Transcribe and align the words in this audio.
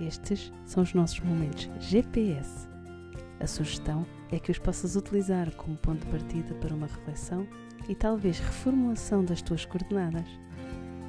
Estes 0.00 0.52
são 0.64 0.82
os 0.82 0.92
nossos 0.92 1.20
momentos 1.20 1.70
GPS. 1.80 2.68
A 3.40 3.46
sugestão 3.46 4.06
é 4.30 4.38
que 4.38 4.50
os 4.50 4.58
possas 4.58 4.96
utilizar 4.96 5.50
como 5.56 5.76
ponto 5.76 6.04
de 6.04 6.10
partida 6.10 6.54
para 6.54 6.74
uma 6.74 6.86
reflexão 6.86 7.46
e 7.88 7.94
talvez 7.94 8.38
reformulação 8.38 9.24
das 9.24 9.40
tuas 9.40 9.64
coordenadas. 9.64 10.28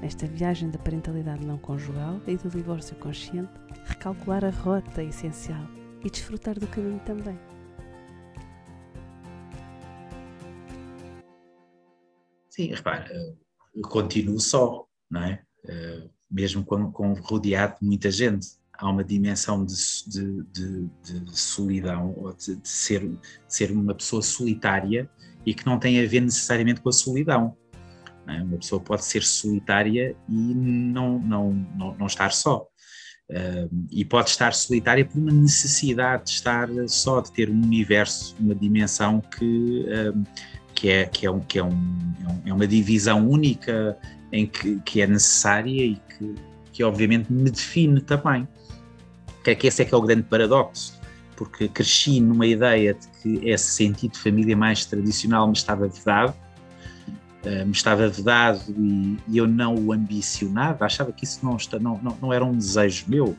Nesta 0.01 0.27
viagem 0.27 0.69
da 0.69 0.77
parentalidade 0.77 1.45
não 1.45 1.57
conjugal 1.57 2.21
e 2.27 2.37
do 2.37 2.49
divórcio 2.49 2.95
consciente, 2.97 3.51
recalcular 3.85 4.45
a 4.45 4.49
rota 4.49 5.01
é 5.01 5.05
essencial 5.05 5.67
e 6.03 6.09
desfrutar 6.09 6.59
do 6.59 6.67
caminho 6.67 6.99
também. 6.99 7.37
Sim, 12.49 12.67
repara, 12.67 13.07
eu 13.75 13.81
continuo 13.83 14.39
só, 14.39 14.87
não 15.09 15.23
é? 15.23 15.43
Eh, 15.67 16.09
mesmo 16.29 16.63
com, 16.63 16.91
com 16.91 17.13
rodeado 17.13 17.77
de 17.79 17.85
muita 17.85 18.11
gente. 18.11 18.47
Há 18.77 18.89
uma 18.89 19.03
dimensão 19.03 19.65
de, 19.65 19.73
de, 20.07 20.43
de, 20.53 21.19
de 21.19 21.39
solidão, 21.39 22.35
de, 22.37 22.55
de, 22.55 22.67
ser, 22.67 23.09
ser 23.47 23.71
uma 23.71 23.95
pessoa 23.95 24.21
solitária 24.21 25.09
e 25.45 25.53
que 25.53 25.65
não 25.65 25.79
tem 25.79 26.03
a 26.03 26.07
ver 26.07 26.21
necessariamente 26.21 26.81
com 26.81 26.89
a 26.89 26.93
solidão. 26.93 27.57
É? 28.27 28.41
Uma 28.43 28.57
pessoa 28.57 28.81
pode 28.81 29.05
ser 29.05 29.23
solitária 29.23 30.15
e 30.29 30.53
não, 30.53 31.19
não, 31.19 31.53
não, 31.75 31.97
não 31.97 32.07
estar 32.07 32.31
só. 32.31 32.67
E 33.91 34.05
pode 34.05 34.29
estar 34.29 34.53
solitária 34.53 35.03
por 35.03 35.17
uma 35.17 35.31
necessidade 35.31 36.25
de 36.25 36.29
estar 36.31 36.69
só, 36.87 37.19
de 37.19 37.31
ter 37.31 37.49
um 37.49 37.61
universo, 37.61 38.35
uma 38.39 38.55
dimensão 38.55 39.19
que, 39.19 39.85
que, 40.73 40.89
é, 40.89 41.05
que, 41.05 41.25
é, 41.25 41.31
um, 41.31 41.39
que 41.39 41.59
é, 41.59 41.63
um, 41.63 42.13
é, 42.45 42.53
uma 42.53 42.67
divisão 42.67 43.27
única 43.27 43.97
em 44.31 44.45
que, 44.45 44.79
que 44.81 45.01
é 45.01 45.07
necessária 45.07 45.83
e 45.83 45.95
que, 45.95 46.35
que 46.71 46.83
obviamente 46.83 47.31
me 47.31 47.49
define 47.49 47.99
também. 47.99 48.47
Que 49.47 49.51
é 49.51 49.55
que 49.55 49.67
esse 49.67 49.81
é 49.81 49.85
que 49.85 49.93
é 49.93 49.97
o 49.97 50.01
grande 50.01 50.23
paradoxo, 50.23 50.99
porque 51.37 51.69
cresci 51.69 52.19
numa 52.19 52.45
ideia 52.45 52.93
de 52.93 53.07
que 53.21 53.49
esse 53.49 53.71
sentido 53.71 54.11
de 54.11 54.19
família 54.19 54.57
mais 54.57 54.83
tradicional 54.83 55.47
me 55.47 55.53
estava 55.53 55.87
vedado, 55.87 56.35
uh, 57.45 57.65
me 57.65 57.71
estava 57.71 58.09
vedado 58.09 58.61
e, 58.77 59.17
e, 59.25 59.37
eu 59.37 59.47
não 59.47 59.73
o 59.75 59.93
ambicionava, 59.93 60.83
achava 60.83 61.13
que 61.13 61.23
isso 61.23 61.45
não, 61.45 61.55
não, 61.79 61.97
não, 62.03 62.17
não 62.23 62.33
era 62.33 62.43
um 62.43 62.51
desejo 62.57 63.05
meu. 63.07 63.37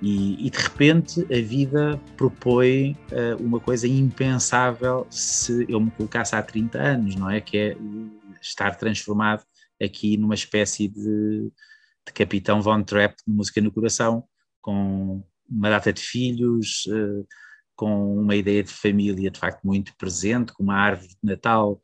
E, 0.00 0.44
e, 0.44 0.50
de 0.50 0.58
repente 0.58 1.20
a 1.32 1.40
vida 1.40 2.00
propõe 2.16 2.98
uh, 3.12 3.40
uma 3.40 3.60
coisa 3.60 3.86
impensável 3.86 5.06
se 5.08 5.64
eu 5.68 5.78
me 5.78 5.92
colocasse 5.92 6.34
há 6.34 6.42
30 6.42 6.78
anos, 6.80 7.14
não 7.14 7.30
é? 7.30 7.40
Que 7.40 7.58
é 7.58 7.76
estar 8.40 8.74
transformado 8.74 9.44
aqui 9.80 10.16
numa 10.16 10.34
espécie 10.34 10.88
de, 10.88 11.48
de 12.04 12.12
capitão 12.12 12.60
Von 12.60 12.82
Trapp 12.82 13.14
de 13.24 13.32
música 13.32 13.60
no 13.60 13.70
coração, 13.70 14.24
com 14.62 15.22
uma 15.48 15.68
data 15.68 15.92
de 15.92 16.00
filhos, 16.00 16.86
uh, 16.86 17.26
com 17.76 18.16
uma 18.16 18.36
ideia 18.36 18.62
de 18.62 18.72
família 18.72 19.30
de 19.30 19.38
facto 19.38 19.62
muito 19.64 19.94
presente, 19.96 20.52
com 20.52 20.62
uma 20.62 20.76
árvore 20.76 21.08
de 21.08 21.18
Natal 21.22 21.80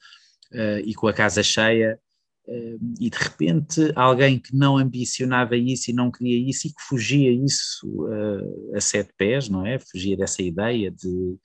uh, 0.52 0.80
e 0.84 0.94
com 0.94 1.08
a 1.08 1.12
casa 1.12 1.42
cheia. 1.42 1.98
Uh, 2.46 2.78
e 2.98 3.10
de 3.10 3.18
repente 3.18 3.92
alguém 3.94 4.38
que 4.38 4.56
não 4.56 4.78
ambicionava 4.78 5.54
isso 5.54 5.90
e 5.90 5.94
não 5.94 6.10
queria 6.10 6.48
isso 6.48 6.66
e 6.66 6.70
que 6.70 6.82
fugia 6.88 7.30
isso 7.30 8.06
a 8.74 8.80
sete 8.80 9.12
pés, 9.18 9.50
não 9.50 9.66
é? 9.66 9.78
Fugia 9.78 10.16
dessa 10.16 10.40
ideia 10.42 10.90
de, 10.90 11.36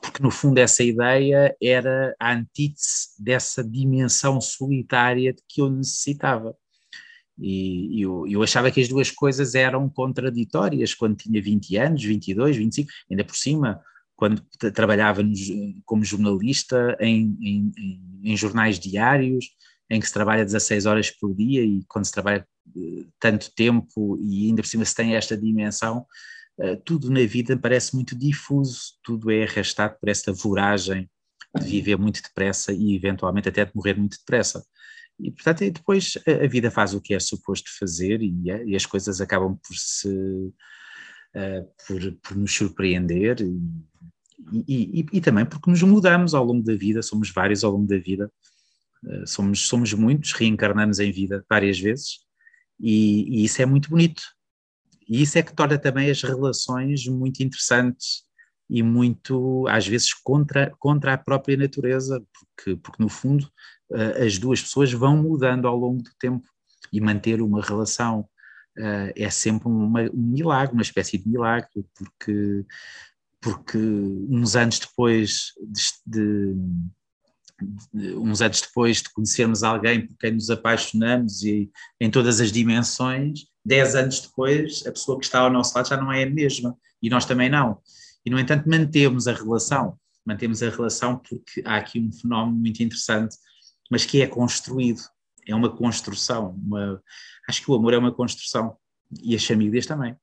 porque 0.00 0.20
no 0.22 0.30
fundo 0.32 0.58
essa 0.58 0.82
ideia 0.82 1.54
era 1.62 2.14
a 2.18 2.32
antítese 2.32 3.10
dessa 3.18 3.62
dimensão 3.62 4.40
solitária 4.40 5.32
de 5.32 5.42
que 5.48 5.60
eu 5.60 5.70
necessitava. 5.70 6.56
E, 7.38 8.00
eu, 8.02 8.26
eu, 8.28 8.42
achava 8.42 8.70
que 8.70 8.80
as 8.80 8.88
duas 8.88 9.10
coisas 9.10 9.54
eram 9.54 9.88
contraditórias 9.88 10.94
quando 10.94 11.16
tinha 11.16 11.40
20 11.42 11.76
anos, 11.76 12.04
22, 12.04 12.56
25, 12.56 12.90
ainda 13.10 13.24
por 13.24 13.36
cima, 13.36 13.80
quando 14.14 14.42
trabalhava 14.74 15.22
como 15.84 16.04
jornalista 16.04 16.96
em, 17.00 17.36
em, 17.40 17.72
em, 18.22 18.36
jornais 18.36 18.78
diários, 18.78 19.46
em 19.90 19.98
que 19.98 20.06
se 20.06 20.12
trabalha 20.12 20.44
16 20.44 20.86
horas 20.86 21.10
por 21.10 21.34
dia 21.34 21.64
e 21.64 21.82
quando 21.88 22.04
se 22.04 22.12
trabalha 22.12 22.46
eh, 22.76 23.04
tanto 23.18 23.52
tempo 23.54 24.18
e 24.22 24.46
ainda 24.46 24.62
por 24.62 24.68
cima 24.68 24.84
se 24.84 24.94
tem 24.94 25.16
esta 25.16 25.36
dimensão, 25.36 26.06
eh, 26.60 26.76
tudo 26.84 27.10
na 27.10 27.26
vida 27.26 27.58
parece 27.58 27.94
muito 27.94 28.16
difuso, 28.16 28.92
tudo 29.02 29.30
é 29.30 29.42
arrastado 29.44 29.96
por 30.00 30.08
essa 30.08 30.32
voragem 30.32 31.10
de 31.60 31.66
viver 31.66 31.98
muito 31.98 32.22
depressa 32.22 32.72
e 32.72 32.94
eventualmente 32.94 33.48
até 33.48 33.64
de 33.64 33.72
morrer 33.74 33.94
muito 33.96 34.18
depressa. 34.18 34.64
E 35.20 35.30
portanto 35.30 35.70
depois 35.70 36.14
a 36.26 36.46
vida 36.46 36.70
faz 36.70 36.94
o 36.94 37.00
que 37.00 37.14
é 37.14 37.20
suposto 37.20 37.70
fazer 37.78 38.22
e, 38.22 38.50
eh, 38.50 38.64
e 38.66 38.76
as 38.76 38.86
coisas 38.86 39.20
acabam 39.20 39.56
por 39.56 39.76
se 39.76 40.08
uh, 40.08 40.52
por, 41.86 42.12
por, 42.22 42.36
nos 42.36 42.54
surpreender 42.54 43.40
e, 44.52 44.64
e, 44.66 45.06
e, 45.12 45.20
também 45.20 45.46
porque 45.46 45.70
nos 45.70 45.82
mudamos 45.82 46.34
ao 46.34 46.44
longo 46.44 46.64
da 46.64 46.74
vida, 46.74 47.02
somos 47.02 47.30
vários 47.30 47.62
ao 47.62 47.72
longo 47.72 47.86
da 47.86 47.98
vida, 47.98 48.30
uh, 49.04 49.26
somos, 49.26 49.66
somos 49.66 49.92
muitos, 49.92 50.32
reencarnamos 50.32 50.98
em 50.98 51.12
vida 51.12 51.44
várias 51.48 51.78
vezes 51.78 52.20
e, 52.80 53.44
isso 53.44 53.62
é 53.62 53.66
muito 53.66 53.88
bonito. 53.88 54.22
E 55.08 55.22
isso 55.22 55.36
é 55.38 55.42
que 55.42 55.54
torna 55.54 55.78
também 55.78 56.10
as 56.10 56.22
relações 56.22 57.06
muito 57.06 57.42
interessantes 57.42 58.24
e 58.72 58.82
muito, 58.82 59.66
às 59.68 59.86
vezes, 59.86 60.14
contra, 60.14 60.72
contra 60.78 61.12
a 61.12 61.18
própria 61.18 61.58
natureza, 61.58 62.24
porque, 62.32 62.74
porque 62.76 63.02
no 63.02 63.08
fundo 63.10 63.42
uh, 63.90 64.24
as 64.24 64.38
duas 64.38 64.62
pessoas 64.62 64.90
vão 64.90 65.14
mudando 65.14 65.68
ao 65.68 65.76
longo 65.76 66.02
do 66.02 66.10
tempo 66.18 66.48
e 66.90 66.98
manter 66.98 67.42
uma 67.42 67.60
relação 67.60 68.20
uh, 68.78 69.12
é 69.14 69.28
sempre 69.28 69.68
uma, 69.68 70.00
um 70.04 70.22
milagre, 70.22 70.72
uma 70.72 70.80
espécie 70.80 71.18
de 71.18 71.28
milagre, 71.28 71.68
porque, 71.94 72.64
porque 73.42 73.76
uns 73.76 74.56
anos 74.56 74.78
depois 74.78 75.52
de, 76.06 76.54
de 77.92 78.14
uns 78.16 78.40
anos 78.40 78.62
depois 78.62 79.02
de 79.02 79.12
conhecermos 79.12 79.62
alguém 79.62 80.06
por 80.06 80.16
quem 80.16 80.32
nos 80.32 80.48
apaixonamos 80.48 81.42
e 81.42 81.70
em 82.00 82.10
todas 82.10 82.40
as 82.40 82.50
dimensões, 82.50 83.44
dez 83.62 83.94
anos 83.94 84.20
depois, 84.20 84.82
a 84.86 84.92
pessoa 84.92 85.18
que 85.18 85.26
está 85.26 85.40
ao 85.40 85.50
nosso 85.50 85.76
lado 85.76 85.88
já 85.90 85.96
não 85.98 86.10
é 86.10 86.22
a 86.22 86.30
mesma, 86.30 86.74
e 87.02 87.10
nós 87.10 87.26
também 87.26 87.50
não. 87.50 87.78
E, 88.24 88.30
no 88.30 88.38
entanto, 88.38 88.68
mantemos 88.68 89.26
a 89.26 89.32
relação, 89.32 89.98
mantemos 90.24 90.62
a 90.62 90.70
relação 90.70 91.18
porque 91.18 91.62
há 91.64 91.76
aqui 91.76 91.98
um 91.98 92.12
fenómeno 92.12 92.58
muito 92.58 92.82
interessante, 92.82 93.36
mas 93.90 94.04
que 94.04 94.22
é 94.22 94.26
construído, 94.26 95.00
é 95.46 95.54
uma 95.54 95.74
construção, 95.74 96.50
uma... 96.64 97.02
acho 97.48 97.62
que 97.62 97.70
o 97.70 97.74
amor 97.74 97.94
é 97.94 97.98
uma 97.98 98.12
construção, 98.12 98.76
e 99.22 99.34
as 99.34 99.44
famílias 99.44 99.86
também. 99.86 100.16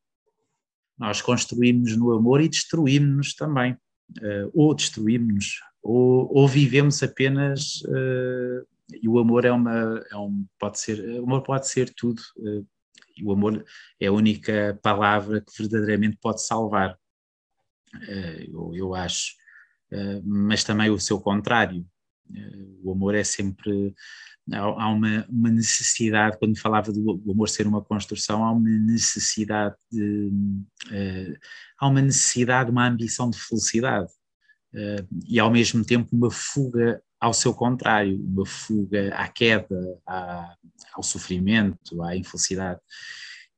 Nós 0.98 1.22
construímos 1.22 1.96
no 1.96 2.12
amor 2.12 2.42
e 2.42 2.50
destruímos-nos 2.50 3.36
também, 3.36 3.74
uh, 3.74 4.52
ou 4.54 4.74
destruímos-nos, 4.74 5.59
ou, 5.84 6.30
ou, 6.34 6.48
vivemos 6.48 7.02
apenas... 7.04 7.82
Uh, 7.82 8.66
e 9.02 9.08
o 9.08 9.20
amor 9.20 9.46
é 9.46 9.52
uma, 9.52 10.04
é 10.12 10.18
um, 10.18 10.46
pode 10.58 10.80
ser, 10.80 11.00
o 11.20 11.24
amor 11.24 11.44
pode 11.44 11.68
ser 11.68 11.94
tudo, 11.94 12.22
uh, 12.38 12.66
e 13.16 13.24
o 13.24 13.32
amor 13.32 13.64
é 14.00 14.08
a 14.08 14.12
única 14.12 14.80
palavra 14.82 15.42
que 15.42 15.52
verdadeiramente 15.58 16.18
pode 16.20 16.44
salvar, 16.44 16.98
eu, 18.52 18.72
eu 18.76 18.96
acho. 18.96 19.40
Eh, 19.92 20.22
mas 20.24 20.64
também 20.64 20.90
o 20.90 21.00
seu 21.00 21.20
contrário. 21.20 21.86
Eh, 22.34 22.68
o 22.84 22.92
amor 22.92 23.16
é 23.16 23.24
sempre. 23.24 23.94
Há 24.52 24.90
uma, 24.90 25.28
uma 25.30 25.50
necessidade, 25.52 26.38
quando 26.40 26.58
falava 26.58 26.92
do 26.92 27.22
amor 27.32 27.48
ser 27.50 27.68
uma 27.68 27.84
construção, 27.84 28.44
há 28.44 28.52
uma 28.52 28.70
necessidade 28.70 29.76
de. 29.92 30.32
há 31.80 31.88
uma 31.88 32.02
necessidade, 32.02 32.72
uma 32.72 32.88
ambição 32.88 33.30
de 33.30 33.38
felicidade. 33.40 34.10
e 35.28 35.40
ao 35.40 35.52
mesmo 35.52 35.86
tempo 35.86 36.16
uma 36.16 36.32
fuga 36.32 37.02
ao 37.20 37.34
seu 37.34 37.54
contrário, 37.54 38.16
uma 38.26 38.46
fuga 38.46 39.14
à 39.16 39.28
queda, 39.28 40.00
à, 40.08 40.56
ao 40.94 41.04
sofrimento, 41.04 42.02
à 42.04 42.16
infelicidade. 42.16 42.80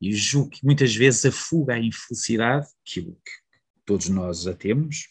E 0.01 0.11
julgo 0.13 0.49
que 0.49 0.65
muitas 0.65 0.95
vezes 0.95 1.25
a 1.25 1.31
fuga 1.31 1.75
à 1.75 1.79
infelicidade, 1.79 2.67
que 2.83 3.07
todos 3.91 4.07
nós 4.07 4.47
a 4.47 4.53
temos, 4.53 5.09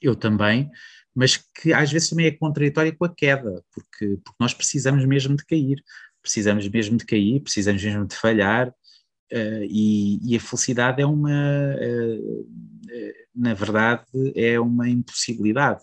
eu 0.00 0.16
também, 0.16 0.70
mas 1.14 1.36
que 1.36 1.70
às 1.70 1.92
vezes 1.92 2.08
também 2.08 2.24
é 2.24 2.30
contraditória 2.30 2.96
com 2.96 3.04
a 3.04 3.14
queda, 3.14 3.62
porque, 3.74 4.16
porque 4.24 4.36
nós 4.40 4.54
precisamos 4.54 5.04
mesmo 5.04 5.36
de 5.36 5.44
cair, 5.44 5.84
precisamos 6.22 6.66
mesmo 6.66 6.96
de 6.96 7.04
cair, 7.04 7.40
precisamos 7.40 7.84
mesmo 7.84 8.06
de 8.06 8.16
falhar, 8.16 8.70
uh, 8.70 9.64
e, 9.68 10.18
e, 10.22 10.34
a 10.34 10.40
felicidade 10.40 11.02
é 11.02 11.04
uma, 11.04 11.28
uh, 11.30 12.40
uh, 12.40 13.14
na 13.34 13.52
verdade, 13.52 14.06
é 14.34 14.58
uma 14.58 14.88
impossibilidade 14.88 15.82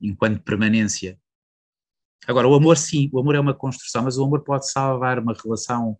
enquanto 0.00 0.42
permanência. 0.42 1.16
Agora, 2.26 2.48
o 2.48 2.54
amor 2.54 2.76
sim, 2.76 3.08
o 3.12 3.20
amor 3.20 3.36
é 3.36 3.40
uma 3.40 3.54
construção, 3.54 4.02
mas 4.02 4.18
o 4.18 4.24
amor 4.24 4.42
pode 4.42 4.68
salvar 4.68 5.20
uma 5.20 5.32
relação, 5.32 5.96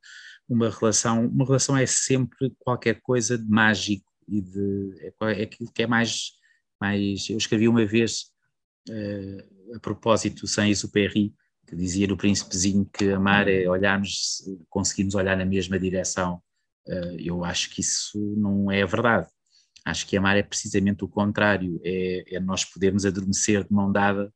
uma 0.48 0.68
relação, 0.70 1.24
uma 1.28 1.44
relação 1.44 1.76
é 1.76 1.86
sempre 1.86 2.52
qualquer 2.58 3.00
coisa 3.00 3.38
de 3.38 3.48
mágico 3.48 4.11
e 4.28 4.40
de 4.40 5.12
é, 5.20 5.42
é 5.42 5.46
que 5.46 5.82
é 5.82 5.86
mais, 5.86 6.32
mais 6.80 7.28
eu 7.28 7.36
escrevi 7.36 7.68
uma 7.68 7.84
vez 7.86 8.26
uh, 8.88 9.76
a 9.76 9.80
propósito 9.80 10.46
sem 10.46 10.70
Exupéry, 10.70 11.34
que 11.66 11.76
dizia 11.76 12.06
no 12.06 12.16
Príncipezinho 12.16 12.88
que 12.92 13.10
amar 13.10 13.48
é 13.48 13.68
olharmos, 13.68 14.42
conseguimos 14.68 15.14
olhar 15.14 15.36
na 15.36 15.44
mesma 15.44 15.78
direção 15.78 16.42
Uh, 16.86 17.16
eu 17.18 17.44
acho 17.44 17.70
que 17.70 17.80
isso 17.80 18.18
não 18.36 18.70
é 18.70 18.84
verdade. 18.84 19.28
Acho 19.84 20.06
que 20.06 20.16
amar 20.16 20.36
é 20.36 20.42
precisamente 20.42 21.04
o 21.04 21.08
contrário, 21.08 21.80
é, 21.84 22.36
é 22.36 22.40
nós 22.40 22.64
podermos 22.64 23.04
adormecer 23.04 23.64
de 23.64 23.72
mão 23.72 23.90
dada 23.90 24.32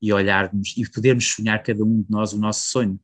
e 0.00 0.12
olharmos 0.12 0.74
e 0.76 0.88
podermos 0.90 1.32
sonhar 1.32 1.62
cada 1.62 1.84
um 1.84 2.02
de 2.02 2.10
nós 2.10 2.32
o 2.32 2.38
nosso 2.38 2.68
sonho. 2.68 3.00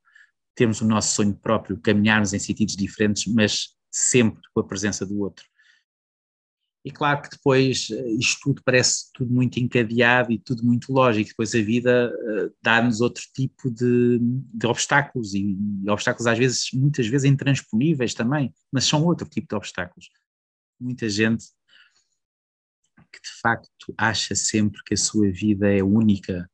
Termos 0.55 0.81
o 0.81 0.87
nosso 0.87 1.15
sonho 1.15 1.35
próprio, 1.35 1.79
caminharmos 1.79 2.33
em 2.33 2.39
sentidos 2.39 2.77
diferentes, 2.77 3.33
mas 3.33 3.77
sempre 3.91 4.43
com 4.55 4.61
a 4.61 4.67
presença 4.67 5.05
do 5.05 5.21
outro. 5.21 5.45
E 6.87 6.91
claro 6.93 7.21
que 7.21 7.31
depois 7.31 7.89
eh, 7.91 8.11
isto 8.11 8.43
tudo 8.45 8.63
parece 8.65 9.11
tudo 9.13 9.35
muito 9.35 9.59
encadeado 9.59 10.31
e 10.31 10.39
tudo 10.39 10.65
muito 10.65 10.93
lógico. 10.93 11.31
Depois 11.31 11.53
a 11.53 11.61
vida 11.61 12.15
uh, 12.15 12.55
dá-nos 12.63 13.01
outro 13.01 13.25
tipo 13.35 13.69
de, 13.69 14.21
de 14.21 14.67
obstáculos 14.69 15.35
e, 15.35 15.59
e, 15.83 15.91
obstáculos 15.91 16.29
às 16.29 16.39
vezes, 16.39 16.69
muitas 16.73 17.09
vezes 17.09 17.29
intransponíveis 17.29 18.15
também, 18.15 18.55
mas 18.71 18.85
são 18.85 19.05
outro 19.05 19.29
tipo 19.29 19.49
de 19.49 19.57
obstáculos. 19.57 20.11
Muita 20.79 21.09
gente 21.09 21.47
que 23.13 23.21
de 23.21 23.41
facto 23.43 23.93
acha 23.99 24.37
sempre 24.37 24.81
que 24.85 24.95
a 24.95 24.97
sua 24.97 25.29
vida 25.29 25.69
é 25.69 25.83
única 25.83 26.49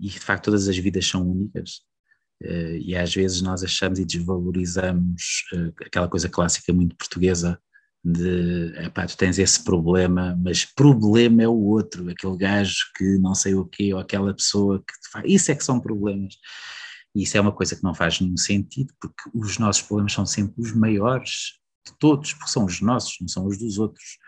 e 0.00 0.08
de 0.08 0.18
facto 0.18 0.46
todas 0.46 0.66
as 0.66 0.76
vidas 0.76 1.06
são 1.06 1.22
únicas. 1.24 1.82
Uh, 2.42 2.78
e 2.80 2.96
às 2.96 3.14
vezes 3.14 3.42
nós 3.42 3.62
achamos 3.62 4.00
e 4.00 4.04
desvalorizamos 4.04 5.44
uh, 5.52 5.72
aquela 5.86 6.08
coisa 6.08 6.28
clássica 6.28 6.72
muito 6.72 6.96
portuguesa 6.96 7.62
de 8.12 8.72
epá, 8.84 9.06
tu 9.06 9.16
tens 9.16 9.38
esse 9.38 9.62
problema, 9.62 10.38
mas 10.42 10.64
problema 10.64 11.42
é 11.42 11.48
o 11.48 11.54
outro, 11.54 12.08
aquele 12.08 12.36
gajo 12.36 12.76
que 12.96 13.18
não 13.18 13.34
sei 13.34 13.54
o 13.54 13.66
quê, 13.66 13.92
ou 13.92 14.00
aquela 14.00 14.32
pessoa 14.32 14.78
que 14.78 15.10
faz. 15.12 15.24
Isso 15.28 15.52
é 15.52 15.54
que 15.54 15.64
são 15.64 15.78
problemas. 15.78 16.34
E 17.14 17.22
isso 17.22 17.36
é 17.36 17.40
uma 17.40 17.52
coisa 17.52 17.76
que 17.76 17.82
não 17.82 17.94
faz 17.94 18.20
nenhum 18.20 18.36
sentido, 18.36 18.92
porque 19.00 19.30
os 19.34 19.58
nossos 19.58 19.82
problemas 19.82 20.12
são 20.12 20.24
sempre 20.24 20.54
os 20.58 20.74
maiores 20.74 21.58
de 21.86 21.92
todos, 21.98 22.32
porque 22.32 22.50
são 22.50 22.64
os 22.64 22.80
nossos, 22.80 23.16
não 23.20 23.28
são 23.28 23.46
os 23.46 23.58
dos 23.58 23.78
outros. 23.78 24.18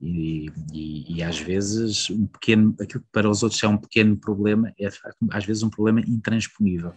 E, 0.00 0.48
e, 0.72 1.16
e, 1.16 1.22
às 1.24 1.40
vezes 1.40 2.08
um 2.08 2.24
pequeno, 2.26 2.72
aquilo 2.80 3.02
que 3.02 3.08
para 3.10 3.28
os 3.28 3.42
outros 3.42 3.60
é 3.64 3.66
um 3.66 3.76
pequeno 3.76 4.16
problema 4.16 4.72
é 4.78 4.88
às 5.32 5.44
vezes 5.44 5.64
um 5.64 5.70
problema 5.70 6.00
intransponível. 6.00 6.92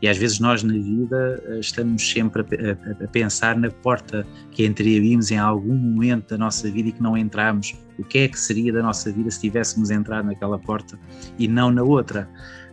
E 0.00 0.08
às 0.08 0.16
vezes 0.16 0.40
nós 0.40 0.62
na 0.62 0.72
vida 0.72 1.42
eh, 1.44 1.60
estamos 1.60 2.10
sempre 2.10 2.40
a, 2.40 2.44
a, 2.44 3.04
a 3.04 3.08
pensar 3.08 3.58
na 3.58 3.70
porta 3.70 4.26
que 4.52 4.64
entraríamos 4.64 5.30
em 5.30 5.36
algum 5.36 5.74
momento 5.74 6.30
da 6.30 6.38
nossa 6.38 6.70
vida 6.70 6.88
e 6.88 6.92
que 6.92 7.02
não 7.02 7.14
entramos. 7.14 7.74
O 7.98 8.04
que 8.04 8.20
é 8.20 8.28
que 8.28 8.40
seria 8.40 8.72
da 8.72 8.82
nossa 8.82 9.12
vida 9.12 9.30
se 9.30 9.40
tivéssemos 9.42 9.90
entrado 9.90 10.24
naquela 10.24 10.58
porta 10.58 10.98
e 11.38 11.46
não 11.46 11.70
na 11.70 11.82
outra? 11.82 12.26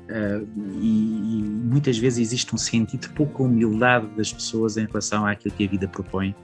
Uh, 0.03 0.47
e, 0.81 1.39
e, 1.39 1.43
muitas 1.43 1.97
vezes 1.97 2.19
existe 2.19 2.53
um 2.53 2.57
sentido 2.57 3.01
de 3.01 3.09
pouca 3.09 3.41
humildade 3.41 4.05
das 4.17 4.33
pessoas 4.33 4.75
em 4.75 4.85
relação 4.85 5.25
àquilo 5.25 5.55
que 5.55 5.65
a 5.65 5.67
vida 5.67 5.87
propõe 5.87 6.35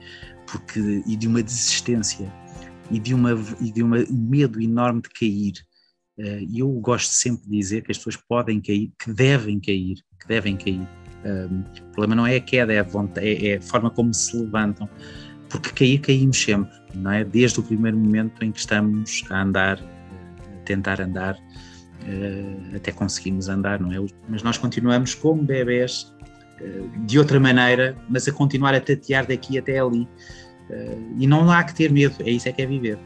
porque, 0.50 1.02
e 1.06 1.14
de 1.14 1.28
uma 1.28 1.42
desistência 1.42 2.30
e 2.90 2.98
de, 2.98 3.14
uma, 3.14 3.32
e 3.60 3.72
de 3.72 3.82
uma, 3.82 3.98
um 3.98 4.28
medo 4.28 4.60
enorme 4.60 5.02
de 5.02 5.10
cair. 5.10 5.54
Eh, 6.18 6.42
e 6.48 6.58
eu 6.60 6.68
gosto 6.72 7.12
sempre 7.12 7.48
de 7.48 7.56
dizer 7.56 7.82
que 7.82 7.90
as 7.90 7.98
pessoas 7.98 8.16
podem 8.16 8.60
cair, 8.60 8.92
que 8.98 9.12
devem 9.12 9.60
cair, 9.60 9.96
que 10.20 10.28
devem 10.28 10.56
cair. 10.56 10.86
Um, 11.24 11.60
o 11.60 11.92
problema 11.92 12.14
não 12.14 12.26
é 12.26 12.36
a 12.36 12.40
queda, 12.40 12.72
é 12.72 12.78
a, 12.78 12.82
vontade, 12.82 13.26
é, 13.26 13.52
é 13.52 13.56
a 13.56 13.62
forma 13.62 13.90
como 13.90 14.12
se 14.12 14.36
levantam, 14.36 14.88
porque 15.48 15.70
cair, 15.70 15.98
caímos 16.00 16.40
sempre, 16.40 16.72
não 16.94 17.10
é? 17.10 17.24
Desde 17.24 17.60
o 17.60 17.62
primeiro 17.62 17.96
momento 17.96 18.42
em 18.42 18.50
que 18.50 18.58
estamos 18.58 19.22
a 19.30 19.42
andar, 19.42 19.78
a 19.78 20.64
tentar 20.64 21.00
andar, 21.00 21.36
uh, 21.36 22.76
até 22.76 22.90
conseguimos 22.90 23.48
andar, 23.48 23.80
não 23.80 23.92
é? 23.92 24.06
Mas 24.28 24.42
nós 24.42 24.56
continuamos 24.56 25.14
como 25.14 25.42
bebés, 25.42 26.10
de 27.06 27.18
outra 27.18 27.40
maneira, 27.40 27.96
mas 28.08 28.28
a 28.28 28.32
continuar 28.32 28.74
a 28.74 28.80
tatear 28.80 29.26
daqui 29.26 29.58
até 29.58 29.78
ali. 29.78 30.06
Uh, 30.70 31.16
e 31.18 31.26
não 31.26 31.50
há 31.50 31.64
que 31.64 31.74
ter 31.74 31.90
medo, 31.90 32.14
é 32.20 32.30
isso 32.30 32.48
é 32.48 32.52
que 32.52 32.62
é 32.62 32.66
viver. 32.66 32.98